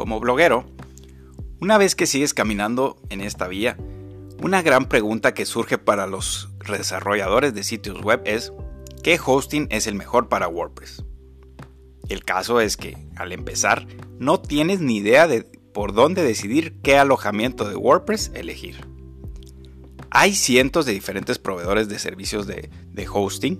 Como 0.00 0.18
bloguero, 0.18 0.64
una 1.60 1.76
vez 1.76 1.94
que 1.94 2.06
sigues 2.06 2.32
caminando 2.32 2.96
en 3.10 3.20
esta 3.20 3.48
vía, 3.48 3.76
una 4.42 4.62
gran 4.62 4.86
pregunta 4.86 5.34
que 5.34 5.44
surge 5.44 5.76
para 5.76 6.06
los 6.06 6.48
desarrolladores 6.66 7.52
de 7.52 7.62
sitios 7.64 8.00
web 8.00 8.22
es, 8.24 8.50
¿qué 9.02 9.20
hosting 9.22 9.66
es 9.68 9.86
el 9.86 9.96
mejor 9.96 10.30
para 10.30 10.48
WordPress? 10.48 11.04
El 12.08 12.24
caso 12.24 12.62
es 12.62 12.78
que, 12.78 12.96
al 13.14 13.32
empezar, 13.32 13.86
no 14.18 14.40
tienes 14.40 14.80
ni 14.80 14.96
idea 14.96 15.28
de 15.28 15.42
por 15.74 15.92
dónde 15.92 16.22
decidir 16.22 16.80
qué 16.80 16.96
alojamiento 16.96 17.68
de 17.68 17.76
WordPress 17.76 18.30
elegir. 18.32 18.88
Hay 20.10 20.34
cientos 20.34 20.86
de 20.86 20.92
diferentes 20.92 21.38
proveedores 21.38 21.90
de 21.90 21.98
servicios 21.98 22.46
de, 22.46 22.70
de 22.86 23.06
hosting 23.06 23.58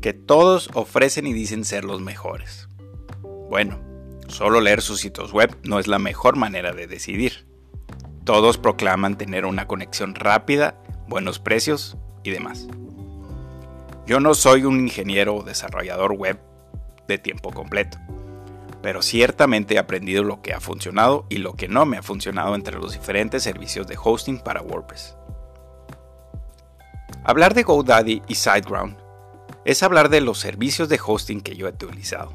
que 0.00 0.12
todos 0.12 0.70
ofrecen 0.74 1.26
y 1.26 1.32
dicen 1.32 1.64
ser 1.64 1.84
los 1.84 2.00
mejores. 2.00 2.68
Bueno, 3.50 3.89
solo 4.30 4.60
leer 4.60 4.82
sus 4.82 5.00
sitios 5.00 5.32
web 5.32 5.56
no 5.62 5.78
es 5.78 5.86
la 5.86 5.98
mejor 5.98 6.36
manera 6.36 6.72
de 6.72 6.86
decidir. 6.86 7.46
Todos 8.24 8.58
proclaman 8.58 9.16
tener 9.16 9.44
una 9.44 9.66
conexión 9.66 10.14
rápida, 10.14 10.80
buenos 11.08 11.38
precios 11.38 11.96
y 12.22 12.30
demás. 12.30 12.68
Yo 14.06 14.20
no 14.20 14.34
soy 14.34 14.64
un 14.64 14.80
ingeniero 14.80 15.36
o 15.36 15.42
desarrollador 15.42 16.12
web 16.12 16.40
de 17.08 17.18
tiempo 17.18 17.50
completo, 17.50 17.98
pero 18.82 19.02
ciertamente 19.02 19.74
he 19.74 19.78
aprendido 19.78 20.22
lo 20.22 20.42
que 20.42 20.52
ha 20.52 20.60
funcionado 20.60 21.26
y 21.28 21.38
lo 21.38 21.54
que 21.54 21.68
no 21.68 21.86
me 21.86 21.96
ha 21.96 22.02
funcionado 22.02 22.54
entre 22.54 22.78
los 22.78 22.92
diferentes 22.92 23.42
servicios 23.42 23.86
de 23.86 23.98
hosting 24.02 24.40
para 24.40 24.62
WordPress. 24.62 25.16
Hablar 27.24 27.54
de 27.54 27.62
GoDaddy 27.62 28.22
y 28.28 28.34
SiteGround 28.34 28.96
es 29.64 29.82
hablar 29.82 30.08
de 30.08 30.20
los 30.20 30.38
servicios 30.38 30.88
de 30.88 31.00
hosting 31.04 31.40
que 31.40 31.54
yo 31.54 31.66
he 31.66 31.70
utilizado. 31.70 32.32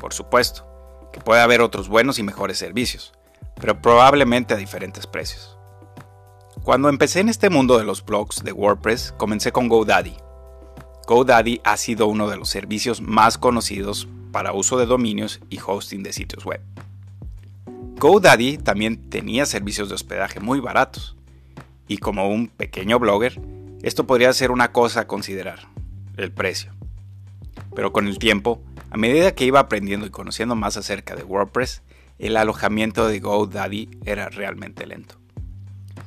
Por 0.00 0.14
supuesto, 0.14 0.67
que 1.12 1.20
puede 1.20 1.40
haber 1.40 1.60
otros 1.60 1.88
buenos 1.88 2.18
y 2.18 2.22
mejores 2.22 2.58
servicios, 2.58 3.12
pero 3.60 3.80
probablemente 3.80 4.54
a 4.54 4.56
diferentes 4.56 5.06
precios. 5.06 5.56
Cuando 6.62 6.88
empecé 6.88 7.20
en 7.20 7.28
este 7.28 7.50
mundo 7.50 7.78
de 7.78 7.84
los 7.84 8.04
blogs 8.04 8.44
de 8.44 8.52
WordPress, 8.52 9.14
comencé 9.16 9.52
con 9.52 9.68
GoDaddy. 9.68 10.16
GoDaddy 11.06 11.60
ha 11.64 11.76
sido 11.76 12.06
uno 12.06 12.28
de 12.28 12.36
los 12.36 12.50
servicios 12.50 13.00
más 13.00 13.38
conocidos 13.38 14.08
para 14.32 14.52
uso 14.52 14.76
de 14.76 14.86
dominios 14.86 15.40
y 15.48 15.58
hosting 15.64 16.02
de 16.02 16.12
sitios 16.12 16.44
web. 16.44 16.60
GoDaddy 17.98 18.58
también 18.58 19.08
tenía 19.08 19.46
servicios 19.46 19.88
de 19.88 19.94
hospedaje 19.94 20.40
muy 20.40 20.60
baratos, 20.60 21.16
y 21.88 21.98
como 21.98 22.28
un 22.28 22.48
pequeño 22.48 22.98
blogger, 22.98 23.40
esto 23.82 24.06
podría 24.06 24.32
ser 24.32 24.50
una 24.50 24.72
cosa 24.72 25.00
a 25.00 25.06
considerar, 25.06 25.68
el 26.16 26.30
precio. 26.30 26.72
Pero 27.74 27.92
con 27.92 28.06
el 28.06 28.18
tiempo, 28.18 28.62
a 28.90 28.96
medida 28.96 29.34
que 29.34 29.44
iba 29.44 29.60
aprendiendo 29.60 30.06
y 30.06 30.10
conociendo 30.10 30.54
más 30.54 30.76
acerca 30.76 31.14
de 31.14 31.24
WordPress, 31.24 31.82
el 32.18 32.36
alojamiento 32.36 33.06
de 33.06 33.20
GoDaddy 33.20 33.90
era 34.04 34.28
realmente 34.28 34.86
lento. 34.86 35.16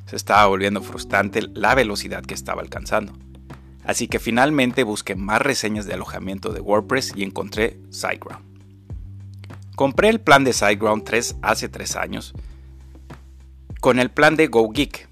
Se 0.07 0.15
estaba 0.15 0.45
volviendo 0.47 0.81
frustrante 0.81 1.41
la 1.53 1.75
velocidad 1.75 2.23
que 2.23 2.33
estaba 2.33 2.61
alcanzando. 2.61 3.13
Así 3.85 4.07
que 4.07 4.19
finalmente 4.19 4.83
busqué 4.83 5.15
más 5.15 5.41
reseñas 5.41 5.85
de 5.85 5.93
alojamiento 5.93 6.51
de 6.51 6.61
WordPress 6.61 7.13
y 7.15 7.23
encontré 7.23 7.79
SiteGround. 7.91 8.45
Compré 9.75 10.09
el 10.09 10.19
plan 10.19 10.43
de 10.43 10.53
SiteGround 10.53 11.03
3 11.03 11.37
hace 11.41 11.69
3 11.69 11.95
años 11.95 12.33
con 13.81 13.97
el 13.97 14.11
plan 14.11 14.35
de 14.35 14.45
GoGeek, 14.47 15.09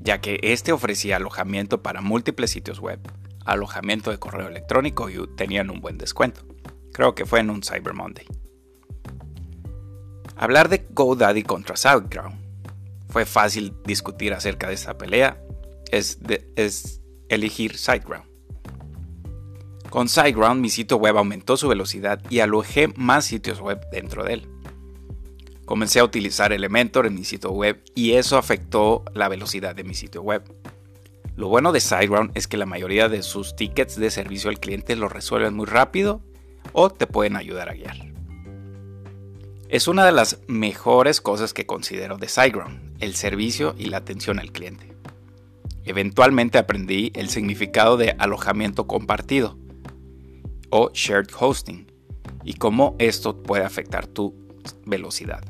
ya 0.00 0.20
que 0.22 0.40
este 0.42 0.72
ofrecía 0.72 1.16
alojamiento 1.16 1.82
para 1.82 2.00
múltiples 2.00 2.50
sitios 2.50 2.80
web, 2.80 2.98
alojamiento 3.44 4.10
de 4.10 4.18
correo 4.18 4.48
electrónico 4.48 5.10
y 5.10 5.18
tenían 5.36 5.68
un 5.68 5.82
buen 5.82 5.98
descuento. 5.98 6.40
Creo 6.96 7.14
que 7.14 7.26
fue 7.26 7.40
en 7.40 7.50
un 7.50 7.62
Cyber 7.62 7.92
Monday. 7.92 8.24
Hablar 10.34 10.70
de 10.70 10.86
GoDaddy 10.88 11.42
contra 11.42 11.76
SiteGround. 11.76 12.40
Fue 13.10 13.26
fácil 13.26 13.74
discutir 13.84 14.32
acerca 14.32 14.68
de 14.68 14.74
esta 14.76 14.96
pelea. 14.96 15.38
Es, 15.92 16.18
es 16.56 17.02
elegir 17.28 17.76
SiteGround. 17.76 18.24
Con 19.90 20.08
SiteGround 20.08 20.62
mi 20.62 20.70
sitio 20.70 20.96
web 20.96 21.18
aumentó 21.18 21.58
su 21.58 21.68
velocidad 21.68 22.18
y 22.30 22.38
alojé 22.38 22.88
más 22.96 23.26
sitios 23.26 23.60
web 23.60 23.78
dentro 23.92 24.24
de 24.24 24.32
él. 24.32 24.48
Comencé 25.66 26.00
a 26.00 26.04
utilizar 26.04 26.54
Elementor 26.54 27.04
en 27.04 27.14
mi 27.14 27.24
sitio 27.24 27.50
web 27.50 27.84
y 27.94 28.12
eso 28.12 28.38
afectó 28.38 29.04
la 29.12 29.28
velocidad 29.28 29.74
de 29.74 29.84
mi 29.84 29.92
sitio 29.92 30.22
web. 30.22 30.50
Lo 31.36 31.48
bueno 31.48 31.72
de 31.72 31.80
SiteGround 31.80 32.30
es 32.34 32.48
que 32.48 32.56
la 32.56 32.64
mayoría 32.64 33.10
de 33.10 33.22
sus 33.22 33.54
tickets 33.54 33.96
de 33.96 34.10
servicio 34.10 34.48
al 34.48 34.60
cliente 34.60 34.96
lo 34.96 35.10
resuelven 35.10 35.52
muy 35.52 35.66
rápido 35.66 36.22
o 36.72 36.90
te 36.90 37.06
pueden 37.06 37.36
ayudar 37.36 37.68
a 37.68 37.74
guiar. 37.74 37.96
Es 39.68 39.88
una 39.88 40.06
de 40.06 40.12
las 40.12 40.38
mejores 40.46 41.20
cosas 41.20 41.52
que 41.52 41.66
considero 41.66 42.18
de 42.18 42.28
SiteGround, 42.28 43.02
el 43.02 43.14
servicio 43.16 43.74
y 43.76 43.86
la 43.86 43.98
atención 43.98 44.38
al 44.38 44.52
cliente. 44.52 44.94
Eventualmente 45.84 46.58
aprendí 46.58 47.12
el 47.14 47.28
significado 47.30 47.96
de 47.96 48.14
alojamiento 48.18 48.86
compartido 48.86 49.58
o 50.70 50.90
shared 50.92 51.28
hosting 51.38 51.90
y 52.44 52.54
cómo 52.54 52.96
esto 52.98 53.42
puede 53.42 53.64
afectar 53.64 54.06
tu 54.06 54.34
velocidad. 54.84 55.44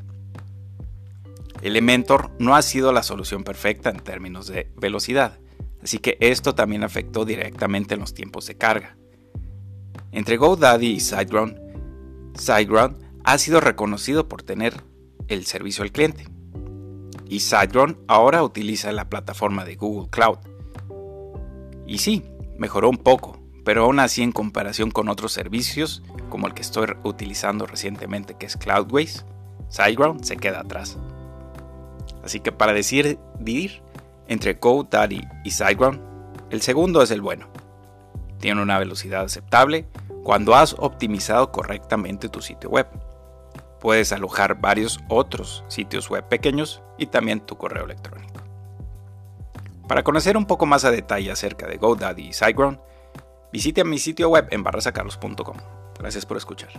Elementor 1.62 2.30
no 2.38 2.54
ha 2.54 2.62
sido 2.62 2.92
la 2.92 3.02
solución 3.02 3.44
perfecta 3.44 3.90
en 3.90 4.00
términos 4.00 4.46
de 4.46 4.70
velocidad, 4.76 5.38
así 5.82 5.98
que 5.98 6.16
esto 6.20 6.54
también 6.54 6.84
afectó 6.84 7.24
directamente 7.24 7.94
en 7.94 8.00
los 8.00 8.14
tiempos 8.14 8.46
de 8.46 8.56
carga. 8.56 8.96
Entre 10.12 10.36
GoDaddy 10.36 10.92
y 10.92 11.00
SiteGround, 11.00 11.56
SiteGround 12.36 12.96
ha 13.24 13.38
sido 13.38 13.60
reconocido 13.60 14.28
por 14.28 14.42
tener 14.42 14.82
el 15.28 15.46
servicio 15.46 15.82
al 15.82 15.92
cliente. 15.92 16.28
Y 17.28 17.40
SiteGround 17.40 17.96
ahora 18.06 18.42
utiliza 18.42 18.92
la 18.92 19.08
plataforma 19.08 19.64
de 19.64 19.76
Google 19.76 20.08
Cloud. 20.10 20.38
Y 21.86 21.98
sí, 21.98 22.24
mejoró 22.56 22.88
un 22.88 22.98
poco, 22.98 23.38
pero 23.64 23.84
aún 23.84 23.98
así 23.98 24.22
en 24.22 24.32
comparación 24.32 24.90
con 24.90 25.08
otros 25.08 25.32
servicios, 25.32 26.02
como 26.28 26.46
el 26.46 26.54
que 26.54 26.62
estoy 26.62 26.88
utilizando 27.02 27.66
recientemente 27.66 28.34
que 28.34 28.46
es 28.46 28.56
Cloudways, 28.56 29.24
SiteGround 29.70 30.22
se 30.22 30.36
queda 30.36 30.60
atrás. 30.60 30.96
Así 32.22 32.40
que 32.40 32.52
para 32.52 32.72
decidir 32.72 33.18
entre 34.28 34.54
GoDaddy 34.54 35.20
y 35.44 35.50
SiteGround, 35.50 36.00
el 36.50 36.62
segundo 36.62 37.02
es 37.02 37.10
el 37.10 37.20
bueno. 37.20 37.48
Tiene 38.46 38.62
una 38.62 38.78
velocidad 38.78 39.22
aceptable 39.22 39.88
cuando 40.22 40.54
has 40.54 40.76
optimizado 40.78 41.50
correctamente 41.50 42.28
tu 42.28 42.40
sitio 42.40 42.70
web. 42.70 42.86
Puedes 43.80 44.12
alojar 44.12 44.60
varios 44.60 45.00
otros 45.08 45.64
sitios 45.66 46.08
web 46.08 46.28
pequeños 46.28 46.80
y 46.96 47.06
también 47.06 47.40
tu 47.40 47.58
correo 47.58 47.86
electrónico. 47.86 48.44
Para 49.88 50.04
conocer 50.04 50.36
un 50.36 50.46
poco 50.46 50.64
más 50.64 50.84
a 50.84 50.92
detalle 50.92 51.32
acerca 51.32 51.66
de 51.66 51.78
GoDaddy 51.78 52.28
y 52.28 52.32
SiteGround, 52.32 52.78
visite 53.52 53.82
mi 53.82 53.98
sitio 53.98 54.28
web 54.28 54.46
en 54.52 54.62
barrasacarlos.com. 54.62 55.56
Gracias 55.98 56.24
por 56.24 56.36
escuchar. 56.36 56.70